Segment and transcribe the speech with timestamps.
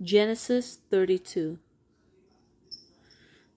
[0.00, 1.60] Genesis 32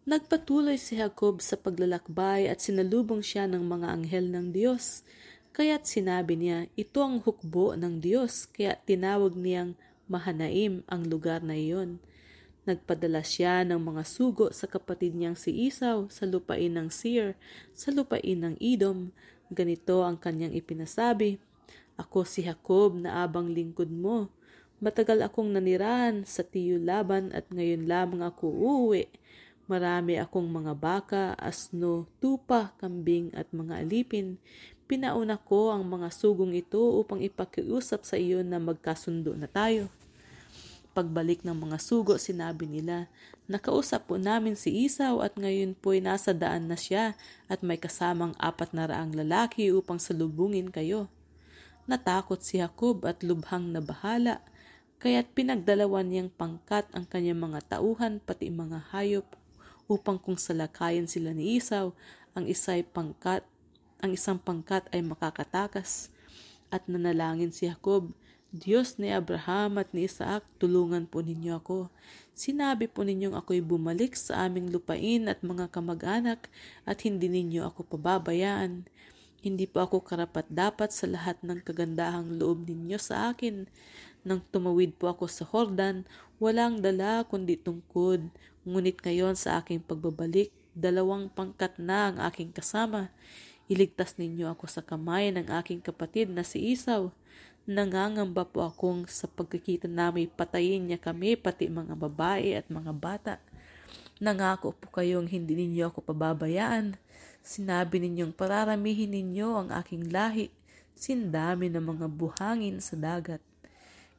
[0.03, 5.07] Nagpatuloy si Jacob sa paglalakbay at sinalubong siya ng mga anghel ng Diyos.
[5.55, 9.79] Kaya't sinabi niya, ito ang hukbo ng Diyos, kaya tinawag niyang
[10.11, 12.03] Mahanaim ang lugar na iyon.
[12.67, 17.39] Nagpadala siya ng mga sugo sa kapatid niyang si Isaw sa lupain ng Seir,
[17.71, 19.15] sa lupain ng Edom.
[19.47, 21.39] Ganito ang kanyang ipinasabi,
[21.95, 24.27] Ako si Jacob na abang lingkod mo.
[24.81, 29.11] Matagal akong nanirahan sa tiyo laban at ngayon lamang ako uuwi.
[29.69, 34.41] Marami akong mga baka, asno, tupa, kambing at mga alipin.
[34.89, 39.87] Pinauna ko ang mga sugong ito upang ipakiusap sa iyo na magkasundo na tayo.
[40.93, 43.09] Pagbalik ng mga sugo, sinabi nila,
[43.49, 47.17] Nakausap po namin si Isaw at ngayon po'y nasa daan na siya
[47.49, 51.09] at may kasamang apat na raang lalaki upang salubungin kayo.
[51.89, 54.39] Natakot si Jacob at lubhang nabahala
[55.03, 59.27] kaya't pinagdalawan niyang pangkat ang kanyang mga tauhan pati mga hayop
[59.91, 61.91] upang kung salakayan sila ni Isaw,
[62.31, 63.43] ang isa'y pangkat,
[63.99, 66.07] ang isang pangkat ay makakatakas.
[66.71, 68.15] At nanalangin si Jacob,
[68.55, 71.91] Diyos ni Abraham at ni Isaac, tulungan po ninyo ako.
[72.31, 76.47] Sinabi po ninyong ako'y bumalik sa aming lupain at mga kamag-anak
[76.87, 78.87] at hindi ninyo ako pababayaan.
[79.43, 83.67] Hindi po ako karapat dapat sa lahat ng kagandahang loob ninyo sa akin.
[84.23, 86.07] Nang tumawid po ako sa Hordan,
[86.39, 88.31] walang dala kundi tungkod.
[88.63, 93.11] Ngunit ngayon sa aking pagbabalik, dalawang pangkat na ang aking kasama.
[93.67, 97.11] Iligtas ninyo ako sa kamay ng aking kapatid na si Isaw.
[97.63, 103.33] Nangangamba po akong sa pagkikita namin patayin niya kami pati mga babae at mga bata.
[104.19, 106.99] Nangako po kayong hindi ninyo ako pababayaan.
[107.43, 110.47] Sinabi ninyong pararamihin ninyo ang aking lahi.
[110.95, 113.43] Sindami ng mga buhangin sa dagat.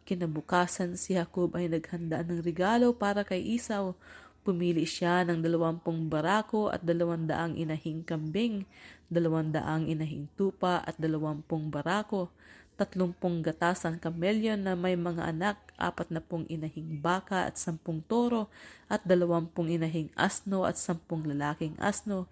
[0.05, 3.97] Kinabukasan si Jacob ay naghanda ng regalo para kay Isaw.
[4.45, 8.69] Pumili siya ng dalawampung barako at dalawandaang inahing kambing,
[9.09, 12.29] dalawandaang inahing tupa at dalawampung barako,
[12.77, 18.53] tatlumpung gatasan kamelyon na may mga anak, apat na pong inahing baka at sampung toro,
[18.93, 22.29] at dalawampung inahing asno at sampung lalaking asno.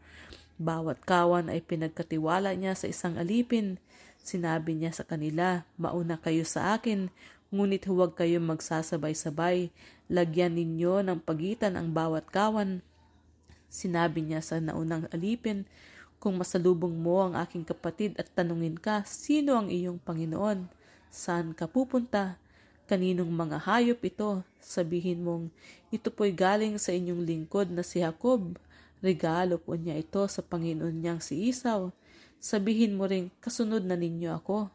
[0.60, 3.80] Bawat kawan ay pinagkatiwala niya sa isang alipin.
[4.22, 7.10] Sinabi niya sa kanila, mauna kayo sa akin,
[7.52, 9.68] ngunit huwag kayong magsasabay-sabay.
[10.08, 12.80] Lagyan ninyo ng pagitan ang bawat kawan.
[13.68, 15.68] Sinabi niya sa naunang alipin,
[16.16, 20.70] kung masalubong mo ang aking kapatid at tanungin ka, sino ang iyong Panginoon?
[21.12, 22.40] Saan ka pupunta?
[22.86, 24.46] Kaninong mga hayop ito?
[24.62, 25.50] Sabihin mong,
[25.90, 28.54] ito po'y galing sa inyong lingkod na si Jacob.
[29.02, 31.90] Regalo po niya ito sa Panginoon niyang si Isaw.
[32.38, 34.70] Sabihin mo rin, kasunod na ninyo ako.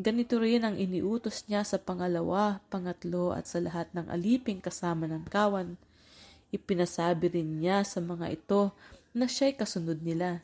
[0.00, 5.28] Ganito rin ang iniutos niya sa pangalawa, pangatlo at sa lahat ng aliping kasama ng
[5.28, 5.76] kawan.
[6.48, 8.72] Ipinasabi rin niya sa mga ito
[9.12, 10.40] na siya'y kasunod nila.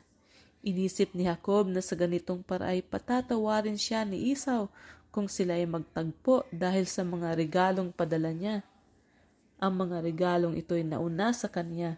[0.61, 4.69] Inisip ni Jacob na sa ganitong paray patatawarin siya ni Isaw
[5.09, 8.61] kung sila ay magtagpo dahil sa mga regalong padala niya.
[9.57, 11.97] Ang mga regalong ito ay nauna sa kanya.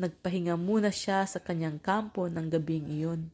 [0.00, 3.28] Nagpahinga muna siya sa kanyang kampo ng gabing iyon.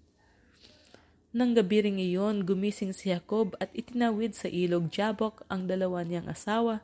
[1.30, 6.26] Nang gabi ring iyon, gumising si Jacob at itinawid sa ilog Jabok ang dalawa niyang
[6.26, 6.82] asawa,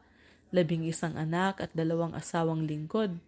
[0.55, 3.19] labing isang anak at dalawang asawang lingkod.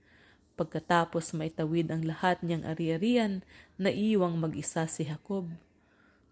[0.54, 3.42] Pagkatapos maitawid ang lahat niyang ari-arian,
[3.82, 5.50] naiwang mag-isa si Jacob.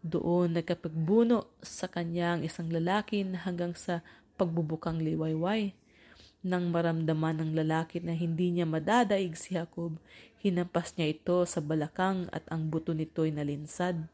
[0.07, 4.07] Doon nagkapagbuno sa kanyang isang lalaki hanggang sa
[4.39, 5.75] pagbubukang liwayway.
[6.47, 9.99] Nang maramdaman ng lalaki na hindi niya madadaig si Jacob,
[10.39, 14.07] hinampas niya ito sa balakang at ang buto nito'y nalinsad.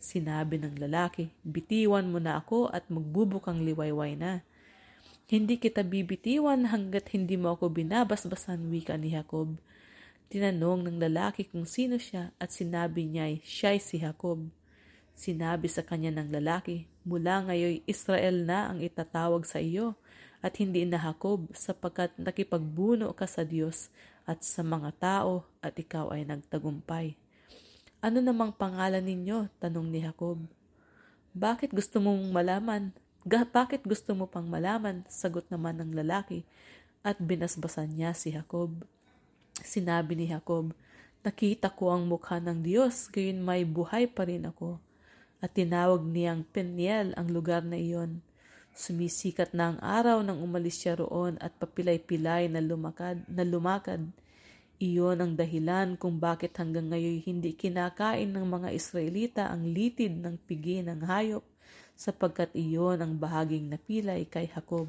[0.00, 4.40] Sinabi ng lalaki, bitiwan mo na ako at magbubukang liwayway na.
[5.28, 9.60] Hindi kita bibitiwan hanggat hindi mo ako binabasbasan wika ni Jacob.
[10.32, 14.40] Tinanong ng lalaki kung sino siya at sinabi niya siya'y si Jacob.
[15.12, 20.00] Sinabi sa kanya ng lalaki, mula ngayon Israel na ang itatawag sa iyo
[20.40, 23.92] at hindi na Jacob sapagkat nakipagbuno ka sa Diyos
[24.24, 27.20] at sa mga tao at ikaw ay nagtagumpay.
[28.00, 29.52] Ano namang pangalan ninyo?
[29.60, 30.40] Tanong ni Jacob.
[31.36, 32.96] Bakit gusto mong malaman?
[33.28, 35.04] Ga, bakit gusto mo pang malaman?
[35.12, 36.48] Sagot naman ng lalaki
[37.04, 38.72] at binasbasan niya si Jacob.
[39.60, 40.72] Sinabi ni Jacob,
[41.20, 44.80] Nakita ko ang mukha ng Diyos, gayon may buhay pa rin ako.
[45.44, 48.24] At tinawag niyang Peniel ang lugar na iyon.
[48.72, 54.08] Sumisikat na ang araw nang umalis siya roon at papilay-pilay na lumakad, na lumakad.
[54.80, 60.40] Iyon ang dahilan kung bakit hanggang ngayon hindi kinakain ng mga Israelita ang litid ng
[60.48, 61.44] pigi ng hayop
[61.92, 64.88] sapagkat iyon ang bahaging napilay kay Jacob.